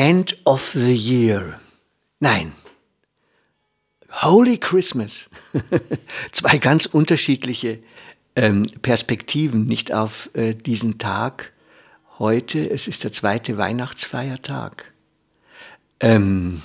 [0.00, 1.60] End of the Year.
[2.20, 2.52] Nein.
[4.10, 5.28] Holy Christmas.
[6.32, 7.80] Zwei ganz unterschiedliche
[8.34, 11.52] ähm, Perspektiven, nicht auf äh, diesen Tag
[12.18, 12.70] heute.
[12.70, 14.90] Es ist der zweite Weihnachtsfeiertag.
[16.00, 16.62] Ähm,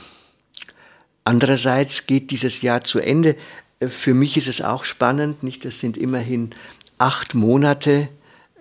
[1.26, 3.36] Andererseits geht dieses Jahr zu Ende.
[3.82, 5.66] Äh, für mich ist es auch spannend, nicht?
[5.66, 6.52] Das sind immerhin
[7.00, 8.08] acht Monate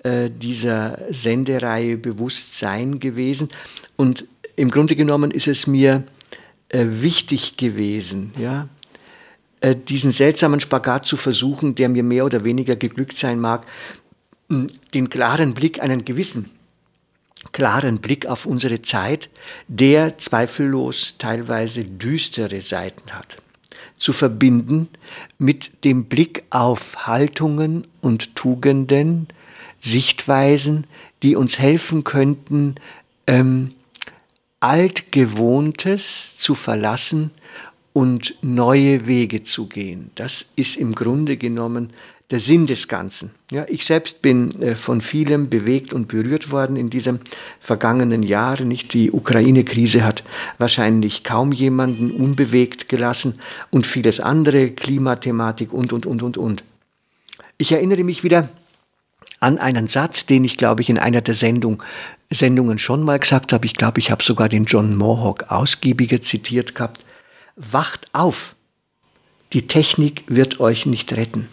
[0.02, 3.50] äh, dieser Sendereihe Bewusstsein gewesen.
[3.95, 4.25] Und
[4.56, 6.05] im Grunde genommen ist es mir
[6.69, 8.69] äh, wichtig gewesen, ja,
[9.61, 13.66] äh, diesen seltsamen Spagat zu versuchen, der mir mehr oder weniger geglückt sein mag,
[14.48, 16.50] den klaren Blick, einen gewissen
[17.52, 19.28] klaren Blick auf unsere Zeit,
[19.69, 23.39] der zweifellos teilweise düstere Seiten hat,
[23.96, 24.89] zu verbinden
[25.39, 29.28] mit dem Blick auf Haltungen und Tugenden,
[29.80, 30.86] Sichtweisen,
[31.22, 32.77] die uns helfen könnten,
[33.27, 33.72] ähm,
[34.65, 37.33] altgewohntes zu verlassen
[37.93, 40.11] und neue Wege zu gehen.
[40.15, 41.91] Das ist im Grunde genommen
[42.31, 43.33] der Sinn des Ganzen.
[43.51, 47.20] Ja, ich selbst bin äh, von vielem bewegt und berührt worden in diesem
[47.61, 48.62] vergangenen Jahr.
[48.62, 50.25] Nicht die Ukraine-Krise hat
[50.57, 53.35] wahrscheinlich kaum jemanden unbewegt gelassen
[53.69, 56.65] und vieles andere, Klimathematik und, und, und, und, und.
[57.59, 58.48] Ich erinnere mich wieder
[59.44, 61.82] an einen Satz, den ich, glaube ich, in einer der Sendung,
[62.30, 63.66] Sendungen schon mal gesagt habe.
[63.66, 67.05] Ich glaube, ich habe sogar den John Mohawk ausgiebiger zitiert gehabt.
[67.55, 68.56] Wacht auf!
[69.52, 71.48] Die Technik wird euch nicht retten.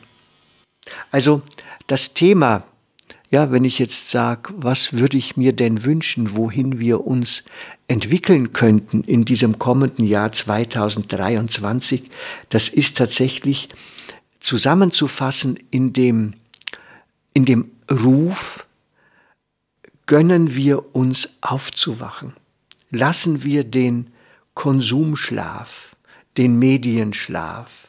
[1.12, 1.44] Also
[1.86, 2.64] das Thema,
[3.30, 7.44] ja, wenn ich jetzt sage, was würde ich mir denn wünschen, wohin wir uns
[7.88, 12.04] entwickeln könnten in diesem kommenden Jahr 2023,
[12.50, 13.70] das ist tatsächlich
[14.40, 16.34] zusammenzufassen in dem,
[17.34, 18.68] in dem Ruf,
[20.06, 22.34] gönnen wir uns aufzuwachen.
[22.90, 24.12] Lassen wir den
[24.54, 25.92] Konsumschlaf,
[26.38, 27.88] den Medienschlaf,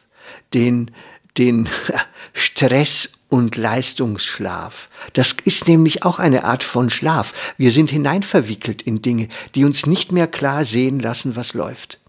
[0.53, 0.91] den
[1.37, 1.67] den
[2.33, 4.89] Stress und Leistungsschlaf.
[5.13, 7.33] Das ist nämlich auch eine Art von Schlaf.
[7.57, 11.99] Wir sind hineinverwickelt in Dinge, die uns nicht mehr klar sehen lassen, was läuft.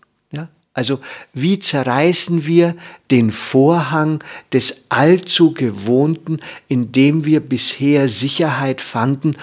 [0.74, 0.98] Also
[1.32, 2.74] wie zerreißen wir
[3.10, 9.36] den Vorhang des allzu gewohnten, in dem wir bisher Sicherheit fanden,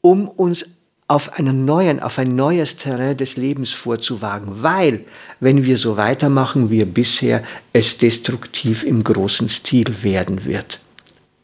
[0.00, 0.64] um uns
[1.08, 5.04] auf einen neuen, auf ein neues Terrain des Lebens vorzuwagen, weil,
[5.40, 7.42] wenn wir so weitermachen wie bisher,
[7.72, 10.80] es destruktiv im großen Stil werden wird.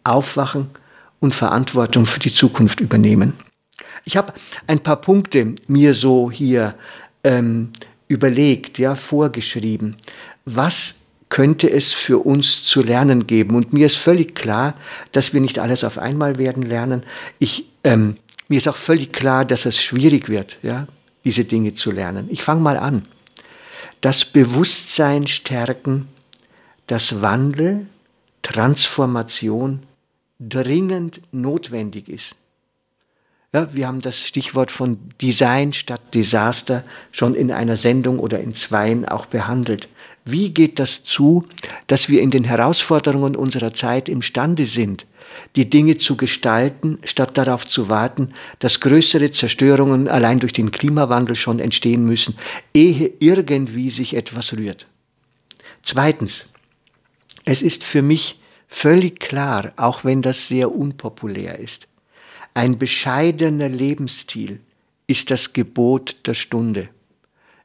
[0.05, 0.71] Aufwachen
[1.21, 3.35] und Verantwortung für die Zukunft übernehmen.
[4.05, 4.33] Ich habe
[4.67, 6.75] ein paar Punkte mir so hier
[7.25, 7.71] ähm,
[8.09, 9.97] überlegt, ja, vorgeschrieben.
[10.45, 10.95] Was
[11.29, 13.55] könnte es für uns zu lernen geben?
[13.55, 14.75] Und mir ist völlig klar,
[15.13, 17.03] dass wir nicht alles auf einmal werden lernen.
[17.39, 18.17] Ich ähm,
[18.49, 20.87] mir ist auch völlig klar, dass es schwierig wird, ja,
[21.25, 22.29] diese Dinge zu lernen.
[22.31, 23.07] Ich fange mal an.
[24.01, 26.09] Das Bewusstsein stärken,
[26.87, 27.87] dass Wandel,
[28.43, 29.83] Transformation
[30.41, 32.35] dringend notwendig ist.
[33.53, 38.55] Ja, wir haben das Stichwort von Design statt Desaster schon in einer Sendung oder in
[38.55, 39.89] zweien auch behandelt.
[40.25, 41.45] Wie geht das zu,
[41.87, 45.07] dass wir in den Herausforderungen unserer Zeit imstande sind,
[45.57, 51.35] die Dinge zu gestalten, statt darauf zu warten, dass größere Zerstörungen allein durch den Klimawandel
[51.35, 52.37] schon entstehen müssen,
[52.75, 54.87] ehe irgendwie sich etwas rührt.
[55.83, 56.47] Zweitens,
[57.45, 61.89] es ist für mich völlig klar, auch wenn das sehr unpopulär ist,
[62.53, 64.61] ein bescheidener Lebensstil
[65.09, 66.91] ist das Gebot der Stunde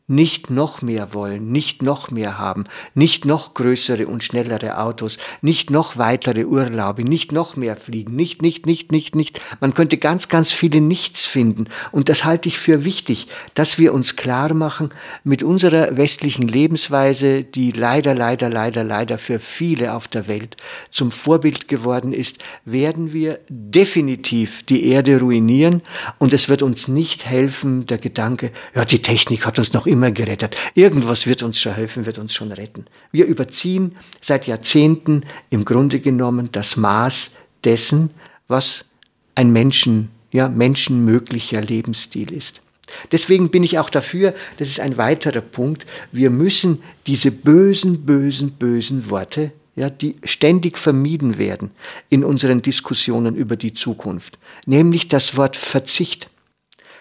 [0.07, 5.69] nicht noch mehr wollen, nicht noch mehr haben, nicht noch größere und schnellere Autos, nicht
[5.69, 9.39] noch weitere Urlaube, nicht noch mehr fliegen, nicht, nicht, nicht, nicht, nicht.
[9.61, 11.67] Man könnte ganz, ganz viele Nichts finden.
[11.93, 14.89] Und das halte ich für wichtig, dass wir uns klar machen,
[15.23, 20.57] mit unserer westlichen Lebensweise, die leider, leider, leider, leider für viele auf der Welt
[20.89, 25.81] zum Vorbild geworden ist, werden wir definitiv die Erde ruinieren
[26.19, 29.92] und es wird uns nicht helfen, der Gedanke, ja, die Technik hat uns noch immer
[30.01, 30.55] gerettet.
[30.75, 32.85] Irgendwas wird uns schon helfen, wird uns schon retten.
[33.11, 37.31] Wir überziehen seit Jahrzehnten im Grunde genommen das Maß
[37.63, 38.11] dessen,
[38.47, 38.85] was
[39.35, 42.61] ein Menschen, ja, menschenmöglicher Lebensstil ist.
[43.11, 48.51] Deswegen bin ich auch dafür, das ist ein weiterer Punkt, wir müssen diese bösen, bösen,
[48.51, 51.71] bösen Worte, ja, die ständig vermieden werden
[52.09, 56.29] in unseren Diskussionen über die Zukunft, nämlich das Wort Verzicht,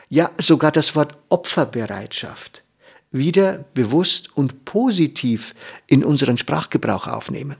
[0.09, 2.62] ja sogar das Wort Opferbereitschaft,
[3.13, 5.55] wieder bewusst und positiv
[5.87, 7.57] in unseren Sprachgebrauch aufnehmen.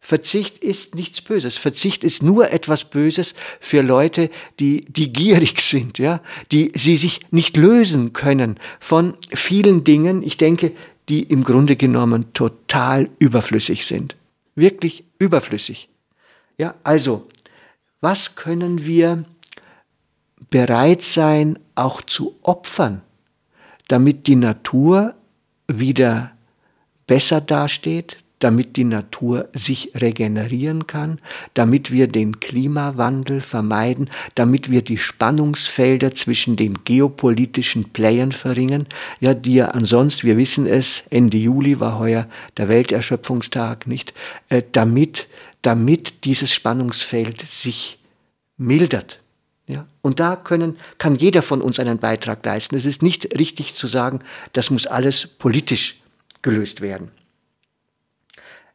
[0.00, 1.56] Verzicht ist nichts Böses.
[1.56, 6.20] Verzicht ist nur etwas Böses für Leute, die, die gierig sind, ja,
[6.52, 10.72] die sie sich nicht lösen können von vielen Dingen, ich denke,
[11.08, 14.16] die im Grunde genommen total überflüssig sind.
[14.54, 15.88] Wirklich überflüssig.
[16.56, 17.26] Ja, also,
[18.00, 19.24] was können wir
[20.50, 23.02] bereit sein, auch zu opfern,
[23.88, 25.14] damit die Natur
[25.68, 26.32] wieder
[27.06, 31.18] besser dasteht, damit die Natur sich regenerieren kann,
[31.54, 38.86] damit wir den Klimawandel vermeiden, damit wir die Spannungsfelder zwischen den geopolitischen Playern verringern,
[39.20, 42.28] ja, die ja ansonsten, wir wissen es, Ende Juli war heuer
[42.58, 44.12] der Welterschöpfungstag, nicht,
[44.50, 45.28] äh, damit,
[45.62, 47.98] damit dieses Spannungsfeld sich
[48.58, 49.20] mildert.
[49.68, 52.76] Ja, und da können, kann jeder von uns einen Beitrag leisten.
[52.76, 54.20] Es ist nicht richtig zu sagen,
[54.52, 56.00] das muss alles politisch
[56.42, 57.10] gelöst werden.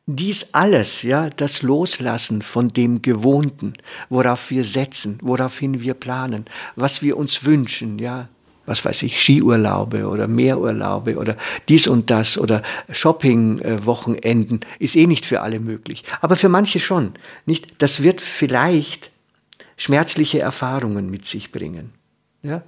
[0.06, 3.76] Dies alles, ja, das Loslassen von dem Gewohnten,
[4.10, 6.46] worauf wir setzen, woraufhin wir planen,
[6.76, 8.28] was wir uns wünschen, ja,
[8.66, 11.38] was weiß ich, Skiurlaube oder Meerurlaube oder
[11.70, 12.62] dies und das oder
[12.92, 16.04] Shopping-Wochenenden ist eh nicht für alle möglich.
[16.20, 17.14] Aber für manche schon,
[17.46, 17.68] nicht?
[17.78, 19.11] Das wird vielleicht
[19.82, 21.92] schmerzliche Erfahrungen mit sich bringen.
[22.44, 22.62] Ja?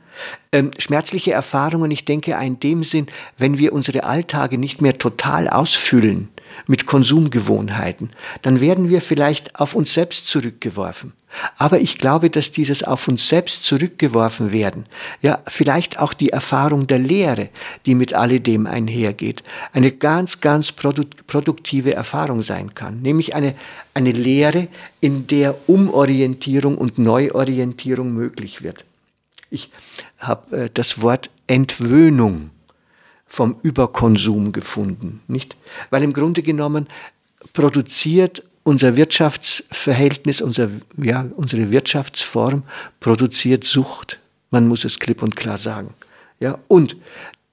[0.51, 3.05] Ähm, schmerzliche Erfahrungen, ich denke, in dem Sinn,
[3.37, 6.29] wenn wir unsere Alltage nicht mehr total ausfüllen
[6.67, 8.11] mit Konsumgewohnheiten,
[8.41, 11.13] dann werden wir vielleicht auf uns selbst zurückgeworfen.
[11.57, 14.85] Aber ich glaube, dass dieses auf uns selbst zurückgeworfen werden,
[15.21, 17.49] ja, vielleicht auch die Erfahrung der Lehre,
[17.85, 23.01] die mit alledem einhergeht, eine ganz, ganz produktive Erfahrung sein kann.
[23.01, 23.55] Nämlich eine,
[23.93, 24.67] eine Lehre,
[25.01, 28.85] in der Umorientierung und Neuorientierung möglich wird.
[29.49, 29.69] Ich
[30.17, 32.51] habe äh, das Wort Entwöhnung
[33.33, 35.57] vom Überkonsum gefunden, nicht?
[35.89, 36.85] Weil im Grunde genommen
[37.53, 40.69] produziert unser Wirtschaftsverhältnis, unser,
[41.01, 42.61] ja, unsere Wirtschaftsform
[42.99, 44.19] produziert Sucht.
[44.51, 45.95] Man muss es klipp und klar sagen.
[46.39, 46.95] Ja, und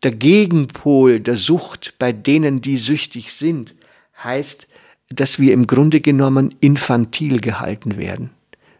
[0.02, 3.74] der Gegenpol der Sucht bei denen, die süchtig sind,
[4.22, 4.66] heißt,
[5.08, 8.28] dass wir im Grunde genommen infantil gehalten werden.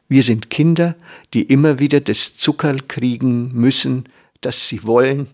[0.06, 0.97] Wir sind Kinder,
[1.32, 4.05] die immer wieder das Zuckerl kriegen müssen,
[4.41, 5.29] das sie wollen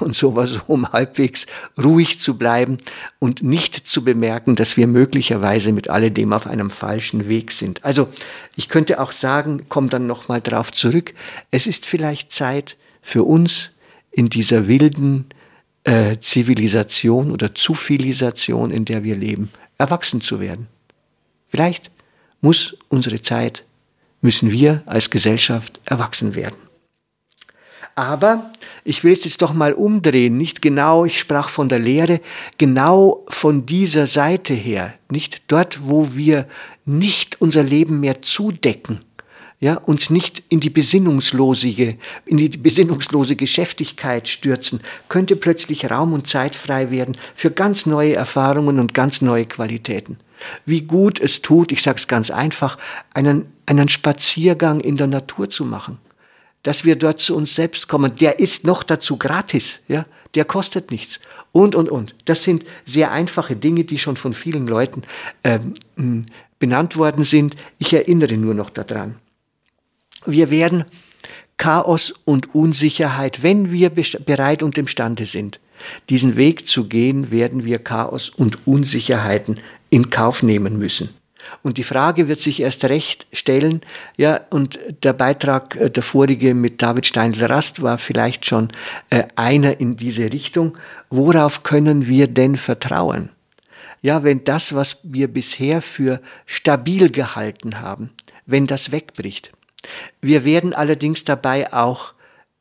[0.00, 1.46] und sowas, um halbwegs
[1.82, 2.78] ruhig zu bleiben
[3.18, 7.84] und nicht zu bemerken, dass wir möglicherweise mit alledem auf einem falschen Weg sind.
[7.84, 8.08] Also
[8.56, 11.14] ich könnte auch sagen, komm dann nochmal drauf zurück,
[11.50, 13.72] es ist vielleicht Zeit für uns
[14.10, 15.26] in dieser wilden
[15.84, 20.66] äh, Zivilisation oder Zufilisation, in der wir leben, erwachsen zu werden.
[21.48, 21.90] Vielleicht
[22.40, 23.64] muss unsere Zeit
[24.20, 26.67] müssen wir als Gesellschaft erwachsen werden.
[27.98, 28.52] Aber
[28.84, 32.20] ich will es jetzt doch mal umdrehen, nicht genau, ich sprach von der Lehre,
[32.56, 36.46] genau von dieser Seite her, nicht dort, wo wir
[36.84, 39.00] nicht unser Leben mehr zudecken,
[39.58, 46.28] ja, uns nicht in die besinnungslose, in die besinnungslose Geschäftigkeit stürzen, könnte plötzlich Raum und
[46.28, 50.18] Zeit frei werden für ganz neue Erfahrungen und ganz neue Qualitäten.
[50.64, 52.78] Wie gut es tut, ich sage es ganz einfach,
[53.12, 55.98] einen, einen Spaziergang in der Natur zu machen.
[56.68, 58.14] Dass wir dort zu uns selbst kommen.
[58.16, 61.18] Der ist noch dazu gratis, ja, der kostet nichts.
[61.50, 62.14] Und, und, und.
[62.26, 65.00] Das sind sehr einfache Dinge, die schon von vielen Leuten
[65.44, 66.26] ähm,
[66.58, 67.56] benannt worden sind.
[67.78, 69.14] Ich erinnere nur noch daran.
[70.26, 70.84] Wir werden
[71.56, 75.60] Chaos und Unsicherheit, wenn wir bereit und imstande sind,
[76.10, 79.58] diesen Weg zu gehen, werden wir Chaos und Unsicherheiten
[79.88, 81.08] in Kauf nehmen müssen.
[81.62, 83.80] Und die Frage wird sich erst recht stellen,
[84.16, 88.68] ja, und der Beitrag, äh, der vorige mit David Steindl-Rast war vielleicht schon
[89.10, 90.76] äh, einer in diese Richtung.
[91.10, 93.30] Worauf können wir denn vertrauen?
[94.02, 98.10] Ja, wenn das, was wir bisher für stabil gehalten haben,
[98.46, 99.52] wenn das wegbricht.
[100.20, 102.14] Wir werden allerdings dabei auch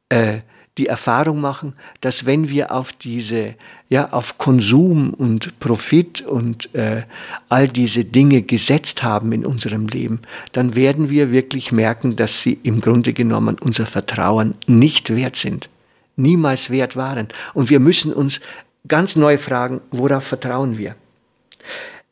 [0.09, 0.39] äh,
[0.77, 3.55] die Erfahrung machen, dass wenn wir auf diese,
[3.89, 7.03] ja, auf Konsum und Profit und äh,
[7.49, 12.59] all diese Dinge gesetzt haben in unserem Leben, dann werden wir wirklich merken, dass sie
[12.63, 15.69] im Grunde genommen unser Vertrauen nicht wert sind,
[16.15, 17.27] niemals wert waren.
[17.53, 18.39] Und wir müssen uns
[18.87, 20.95] ganz neu fragen, worauf vertrauen wir?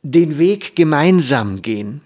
[0.01, 2.01] Den Weg gemeinsam gehen,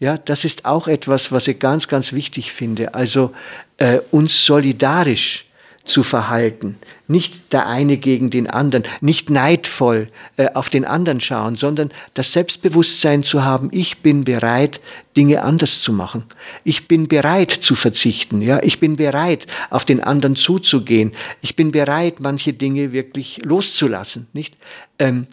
[0.00, 2.94] Ja, das ist auch etwas, was ich ganz, ganz wichtig finde.
[2.94, 3.32] Also
[3.78, 5.47] äh, uns solidarisch
[5.88, 6.78] zu verhalten.
[7.06, 12.32] Nicht der eine gegen den anderen, nicht neidvoll äh, auf den anderen schauen, sondern das
[12.32, 14.80] Selbstbewusstsein zu haben, ich bin bereit,
[15.16, 16.24] Dinge anders zu machen.
[16.64, 21.12] Ich bin bereit zu verzichten, ja, ich bin bereit, auf den anderen zuzugehen.
[21.40, 24.56] Ich bin bereit, manche Dinge wirklich loszulassen, nicht?
[24.98, 25.26] Ähm,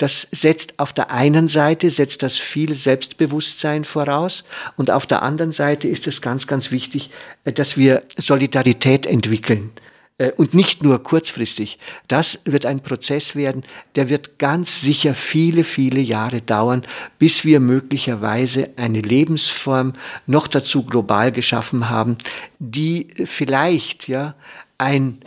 [0.00, 4.44] das setzt auf der einen Seite setzt das viel Selbstbewusstsein voraus
[4.76, 7.10] und auf der anderen Seite ist es ganz, ganz wichtig,
[7.44, 9.70] äh, dass wir Solidarität entwickeln
[10.36, 11.78] und nicht nur kurzfristig.
[12.08, 16.82] Das wird ein Prozess werden, der wird ganz sicher viele, viele Jahre dauern,
[17.18, 19.94] bis wir möglicherweise eine Lebensform
[20.26, 22.18] noch dazu global geschaffen haben,
[22.58, 24.34] die vielleicht ja
[24.78, 25.20] ein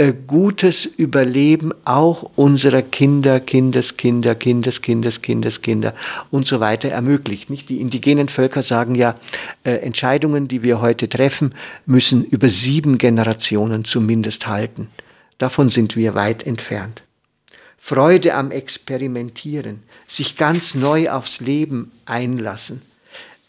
[0.00, 5.94] äh, gutes Überleben auch unserer Kinder, Kindeskinder, Kindeskindes, Kindeskinder
[6.30, 7.50] und so weiter ermöglicht.
[7.50, 7.68] Nicht?
[7.68, 9.16] Die indigenen Völker sagen ja,
[9.62, 11.54] äh, Entscheidungen, die wir heute treffen,
[11.84, 14.88] müssen über sieben Generationen zumindest halten.
[15.36, 17.02] Davon sind wir weit entfernt.
[17.76, 22.80] Freude am Experimentieren, sich ganz neu aufs Leben einlassen,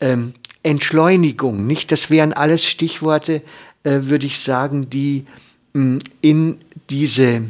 [0.01, 1.93] ähm, Entschleunigung, nicht?
[1.93, 3.41] Das wären alles Stichworte,
[3.84, 5.25] äh, würde ich sagen, die
[5.73, 6.57] in
[6.89, 7.43] diese,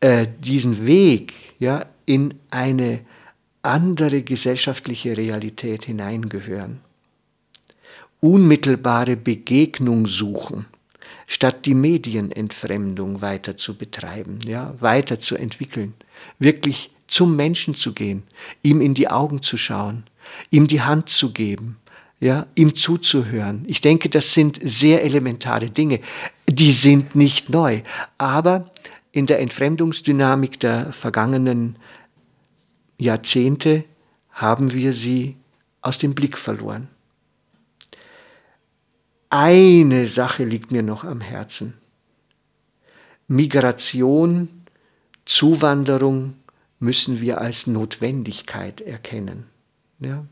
[0.00, 3.00] äh, diesen Weg, ja, in eine
[3.62, 6.80] andere gesellschaftliche Realität hineingehören.
[8.20, 10.66] Unmittelbare Begegnung suchen,
[11.26, 15.94] statt die Medienentfremdung weiter zu betreiben, ja, weiter zu entwickeln,
[16.38, 18.22] wirklich zum Menschen zu gehen,
[18.62, 20.04] ihm in die Augen zu schauen,
[20.50, 21.76] ihm die Hand zu geben,
[22.20, 23.64] ja, ihm zuzuhören.
[23.66, 26.00] Ich denke, das sind sehr elementare Dinge.
[26.48, 27.82] Die sind nicht neu,
[28.18, 28.70] aber
[29.12, 31.78] in der Entfremdungsdynamik der vergangenen
[32.98, 33.84] Jahrzehnte
[34.30, 35.36] haben wir sie
[35.82, 36.88] aus dem Blick verloren.
[39.28, 41.74] Eine Sache liegt mir noch am Herzen.
[43.28, 44.48] Migration,
[45.24, 46.34] Zuwanderung
[46.78, 49.46] müssen wir als Notwendigkeit erkennen.
[49.98, 50.24] Ja?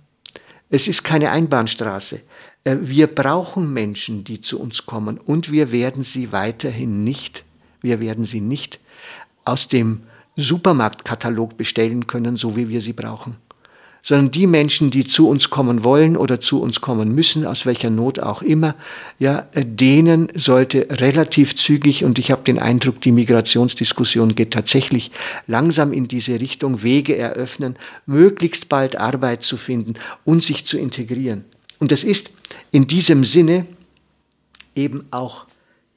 [0.75, 2.21] Es ist keine Einbahnstraße.
[2.65, 7.45] Äh, wir brauchen Menschen, die zu uns kommen und wir werden sie weiterhin nicht,
[7.81, 8.81] wir werden sie nicht
[9.45, 10.03] aus dem
[10.35, 13.37] Supermarktkatalog bestellen können, so wie wir sie brauchen
[14.05, 17.89] sondern die Menschen, die zu uns kommen wollen oder zu uns kommen müssen, aus welcher
[17.89, 18.77] Not auch immer,
[19.19, 25.11] ja, denen sollte relativ zügig, und ich habe den Eindruck, die Migrationsdiskussion geht tatsächlich
[25.47, 29.95] langsam in diese Richtung, Wege eröffnen, möglichst bald Arbeit zu finden
[30.25, 31.47] und sich zu integrieren.
[31.79, 32.31] Und das ist
[32.71, 33.67] in diesem Sinne
[34.77, 35.47] eben auch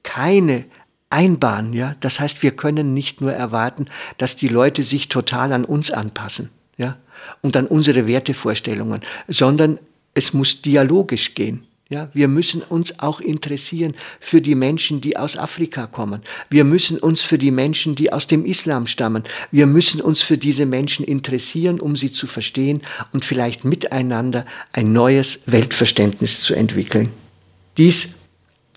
[0.04, 0.64] keine
[1.10, 1.96] Einbahn, ja.
[2.00, 3.86] Das heißt, wir können nicht nur erwarten,
[4.18, 6.98] dass die Leute sich total an uns anpassen ja,
[7.42, 9.80] und an unsere Wertevorstellungen, sondern
[10.14, 11.64] es muss dialogisch gehen.
[11.90, 16.22] Ja, wir müssen uns auch interessieren für die Menschen, die aus Afrika kommen.
[16.50, 19.24] Wir müssen uns für die Menschen, die aus dem Islam stammen.
[19.52, 22.82] Wir müssen uns für diese Menschen interessieren, um sie zu verstehen
[23.14, 27.08] und vielleicht miteinander ein neues Weltverständnis zu entwickeln.
[27.78, 28.10] Dies,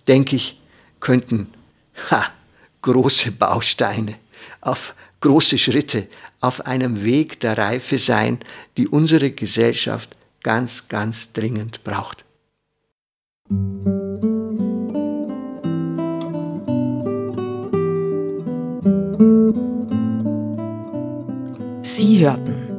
[0.07, 0.61] denke ich,
[1.01, 1.49] könnten
[2.13, 2.27] ha,
[2.83, 4.15] große Bausteine
[4.61, 6.07] auf große Schritte
[6.41, 8.39] auf einem Weg der Reife sein,
[8.77, 12.25] die unsere Gesellschaft ganz, ganz dringend braucht.
[21.83, 22.71] Sie hörten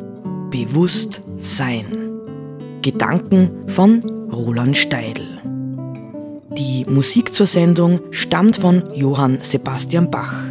[0.49, 2.09] Bewusst Sein.
[2.81, 5.39] Gedanken von Roland Steidl.
[6.57, 10.50] Die Musik zur Sendung stammt von Johann Sebastian Bach.